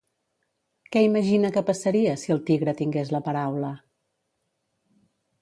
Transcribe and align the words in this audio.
Què 0.95 1.03
imagina 1.07 1.51
que 1.57 1.63
passaria 1.67 2.15
si 2.21 2.35
el 2.37 2.41
tigre 2.49 2.75
tingués 2.81 3.13
la 3.17 3.23
paraula? 3.29 3.71